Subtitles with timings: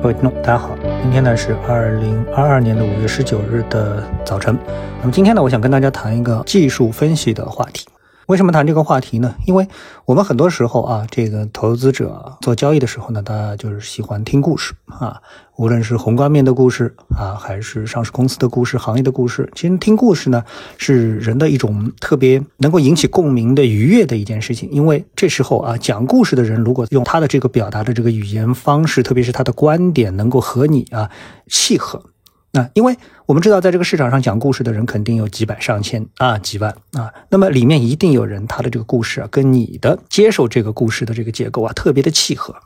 [0.00, 4.56] 各位听众，大家好，今天呢是二零二二年的五月十九日的早晨。
[5.00, 7.84] 那么今天呢，我想跟大家谈一个技术分析的话题。
[8.28, 9.34] 为什么谈这个话题呢？
[9.46, 9.66] 因为
[10.04, 15.18] 我们很多时候啊，这个投资者做交易的时候呢，大家就是喜欢听故事啊，
[15.56, 19.50] 无论是宏观面的故事啊，还是上市公司的故事、行业的故事。
[19.54, 20.44] 其实听故事呢，
[20.76, 24.70] 是人的一种特别能够引起共鸣的愉悦的一件事情。
[24.70, 31.10] 因为这时候啊，讲故事的人如果用他的这个表达的这个语言方式，特别是他的观点能够和你啊
[31.46, 32.02] 契合。
[32.50, 32.96] 那因为
[33.28, 42.56] 我们知道，在这个市场上讲故事的人肯定有几百上千啊几万啊，那么里面一定有人他的这个故事啊跟你的接受这个故事的这个结构啊特别的契合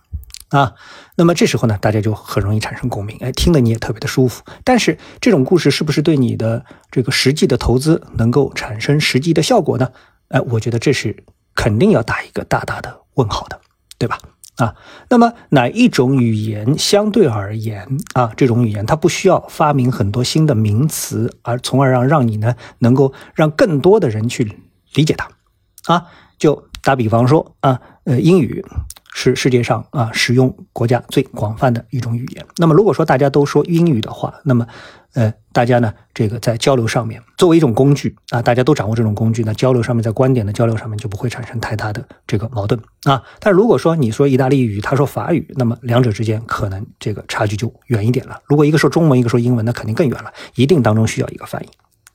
[0.51, 0.75] 啊，
[1.17, 4.45] 那么这时候呢，大家就很容易产生共鸣，哎，听得你也特别的舒服。
[4.63, 9.91] 但是这种故事是不是对你的这个实际的投资能够产生实际的效果呢？
[10.29, 11.25] 哎，我觉得这是
[11.57, 13.61] 肯定要打一个大大的问号的，
[13.99, 14.17] 对吧？
[14.57, 14.75] 啊，
[15.09, 24.59] 那么哪一种语言相对而言啊，这种语言它不需要发明很多新的名词，而从而让让你呢能够让更多的人去
[24.95, 25.31] 理解它，
[25.93, 26.07] 啊，
[26.39, 28.65] 就打比方说啊，呃，英语。
[29.15, 32.45] 是世界上啊使用国家最广泛的一种语言。
[32.57, 34.67] 那么，如果说大家都说英语的话，那么，
[35.13, 43.23] 呃，大家呢这个在交流上面作为一种工具啊，大家都掌握这种工具，那交流上面在观点的交流上面就不会产生太大的这个矛盾啊。
[43.39, 48.41] 但如果说你说意大利语，他说法语，那么两者之间可能这个差距就远一点了。
[48.47, 51.69] 如果一个说中文，一个说英文，那肯定更远了，一定当中需要一个翻译。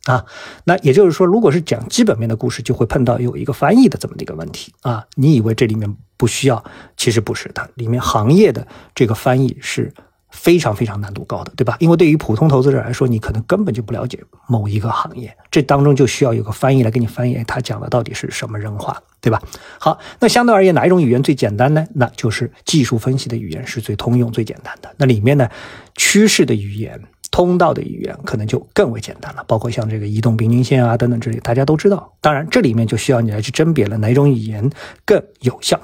[0.08, 0.26] 啊，
[0.64, 5.04] 那也就是说，如果是讲基本面的故事，就会碰到有一个翻译的这么的一个问题啊。
[5.16, 6.64] 你以为这里面不需要，
[6.96, 9.94] 其实不是的，里面行业的这个翻译是
[10.30, 11.76] 非常非常难度高的，对吧？
[11.80, 19.42] 因为对于普通投资者来说，你可能根本就不了解某一个行业，这当中就需要有个翻译来给你翻译，他讲的到底是什么人话，对吧？
[19.78, 21.86] 好，那相对而言，哪一种语言最简单呢？
[21.96, 24.90] 那就是技术分析的语言是最通用、最简单的。
[24.98, 25.50] 那里面呢，
[25.96, 27.02] 趋势的语言。
[27.38, 32.12] 通道的语言可能就更为简单了，包括像这个移动平均线啊等等之类，大家都知道。
[32.20, 34.68] 当然，这里面就需要你来去甄别了哪种语言
[35.06, 35.80] 更有效。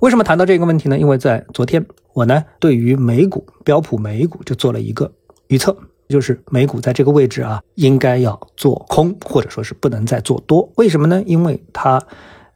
[0.00, 0.98] 为什么谈到这个问题呢？
[0.98, 1.82] 因为在昨天，
[2.12, 5.10] 我呢对于美股标普美股就做了一个
[5.46, 5.74] 预测，
[6.10, 10.70] 就是美股在这个位置啊，应该要做空，或者说是不能再做多。
[10.76, 11.22] 为什么呢？
[11.24, 12.02] 因为它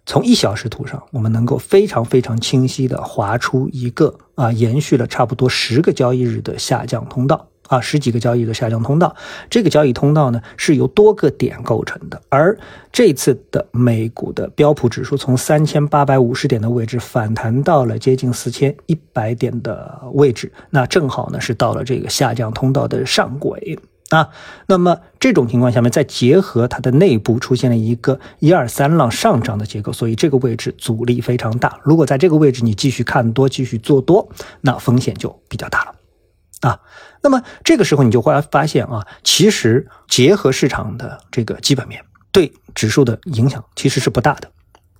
[0.04, 7.48] 从一小时图上，我们能够非常非常清晰的划出一个啊，延续了差不多十个交易日的下降通道。
[7.68, 9.16] 啊，十几个交易的下降通道，
[9.48, 12.20] 这个交易通道呢是由多个点构成的。
[12.28, 12.58] 而
[12.92, 23.78] 这次的美股的标普指数从三千八百五十点的位置反弹到了接近四千一百点的位置，那正好呢是到了这个下降通道的上轨
[24.10, 24.28] 啊。
[24.66, 31.80] 那么这种情况下面，再结合它的内部出现了一个一二三浪上涨的结构，所以这个位置阻力非常大。
[31.82, 34.28] 如果在这个位置你继续看多，继续做多，
[34.60, 35.94] 那风险就比较大了。
[36.62, 36.80] 啊，
[37.22, 42.02] 那么这个时候你就会发现啊，其实结合市场的这个基本面
[42.32, 44.50] 对指数的影响其实是不大的，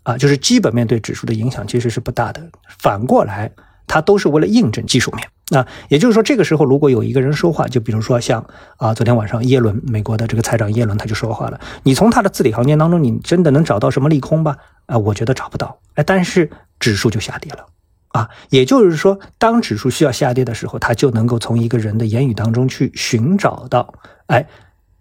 [0.03, 2.43] 啊，就是基本面对指数的影响其实是不大的。
[2.79, 3.51] 反过来，
[3.87, 5.29] 它都是为了印证技术面。
[5.51, 8.45] 那也就是说，这个时候如果有一个人说话，就比如说像
[8.79, 14.57] 啊，昨天晚上耶伦，美国的这个财长耶伦他就说话了，你从他的字里行间当中，你真的能找到什么利空吧？
[14.87, 15.79] 啊，我觉得找不到。
[15.95, 16.51] 哎，但是
[16.81, 17.67] 指数就下跌了。
[18.13, 23.95] 啊，也就是说，当指数需要下跌的时候，它就能够从一个人的言语当中去寻找到，
[24.27, 24.47] 哎，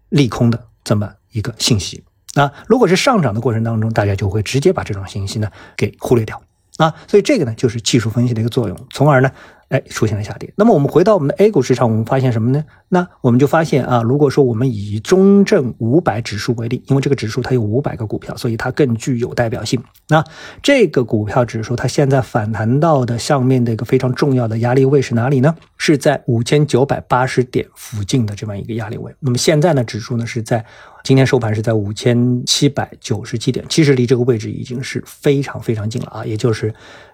[0.09, 2.03] 利空的这么一个信息。
[2.33, 6.41] 那如果是上涨的过程当中，大家就会直接把这种信息呢给忽略掉。
[6.77, 9.31] 啊，所以这个呢就是技术分析的一个作用，从而呢。
[9.71, 10.51] 哎，出现了下跌。
[10.57, 12.63] 那么我们回到我们的 A 股市场，我们发现什么呢？
[12.89, 19.81] 那我们就发现啊，如果说我们以中证五百指数为例，因为这个指数它有五百个股票，所以它更具有代表性。
[20.09, 20.21] 那
[20.61, 25.55] 这个股票指数它现在反弹到的上面的一个非常重要的压力位是哪里呢？
[25.77, 29.15] 是在五千九百八十点附近的这么一个压力位。
[29.21, 30.65] 那么现在呢，指数呢是在
[31.03, 36.73] 今天收盘是在五千七百九十七点，其实离这个位置已经是非常非常近了啊，也就是。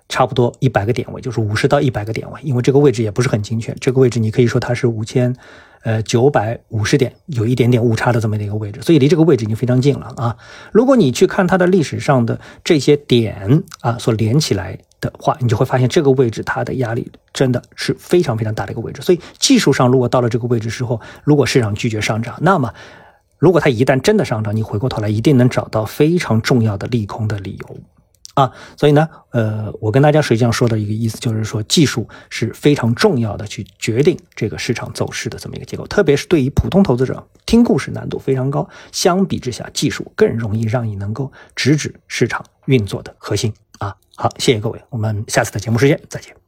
[0.09, 3.75] 差不多一百个点位，就是五十到一百个点位，因为这个位置也不是很精确。
[3.81, 5.35] 这个位置你可以说它是五千，
[5.83, 10.37] 呃九百五十点，有一点点误差的这么的一个位置，所以离这个位置已经非常近了啊。
[10.71, 19.01] 如果你去看它的历史上的这些点啊所连起来的话，你就会发现这个位置它的压力真的是非常非常大的一个位置。
[19.01, 22.73] 所以技术上，如果到了这个位置之后，如果市场拒绝上涨，那么
[23.37, 27.77] 如果它一旦真的上涨，你回过头来一定能找到非常重要的利空的理由。
[28.33, 35.87] 啊，所以呢，呃，我跟大家实际上说的一个意思就是说，技术是非常重要的，去决定这个市场走势的这么一个结构。
[35.87, 43.51] 特别是对于普通投资者，听故事难度非常高，相比之下，技术更容易让你能够直指市场运作的核心。
[43.79, 46.46] 啊，好，谢谢各位，我们下次的节目时间再见。